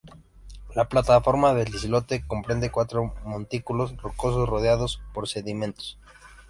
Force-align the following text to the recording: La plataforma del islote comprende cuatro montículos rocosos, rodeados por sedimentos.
La 0.73 0.89
plataforma 0.89 1.53
del 1.53 1.69
islote 1.75 2.25
comprende 2.25 2.71
cuatro 2.71 3.13
montículos 3.23 3.95
rocosos, 3.97 4.49
rodeados 4.49 4.99
por 5.13 5.27
sedimentos. 5.27 5.99